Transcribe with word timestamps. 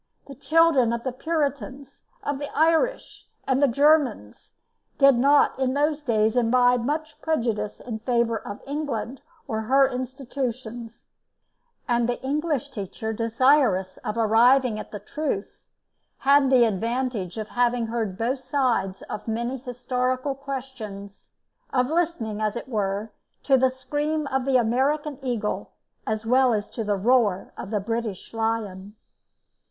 The 0.25 0.33
children 0.33 0.91
of 0.93 1.03
the 1.03 1.11
Puritans, 1.11 2.01
of 2.23 2.39
the 2.39 2.49
Irish 2.57 3.27
and 3.45 3.61
the 3.61 3.67
Germans, 3.67 4.49
did 4.97 5.13
not 5.15 5.59
in 5.59 5.75
those 5.75 6.01
days 6.01 6.35
imbibe 6.35 6.81
much 6.83 7.21
prejudice 7.21 7.79
in 7.79 7.99
favour 7.99 8.37
of 8.37 8.63
England 8.65 9.21
or 9.47 9.61
her 9.61 9.87
institutions, 9.87 11.03
and 11.87 12.09
the 12.09 12.19
English 12.23 12.71
teacher 12.71 13.13
desirous 13.13 13.97
of 13.97 14.17
arriving 14.17 14.79
at 14.79 14.89
the 14.89 14.97
truth, 14.97 15.61
had 16.17 16.49
the 16.49 16.63
advantage 16.65 17.37
of 17.37 17.49
having 17.49 17.85
heard 17.85 18.17
both 18.17 18.39
sides 18.39 19.03
of 19.03 19.27
many 19.27 19.57
historical 19.57 20.33
questions; 20.33 21.29
of 21.71 21.85
listening, 21.89 22.41
as 22.41 22.55
it 22.55 22.67
were, 22.67 23.11
to 23.43 23.55
the 23.55 23.69
scream 23.69 24.25
of 24.31 24.45
the 24.45 24.57
American 24.57 25.19
eagle, 25.21 25.69
as 26.07 26.25
well 26.25 26.53
as 26.55 26.71
to 26.71 26.83
the 26.83 26.97
roar 26.97 27.53
of 27.55 27.69
the 27.69 27.79
British 27.79 28.33
lion. 28.33 28.95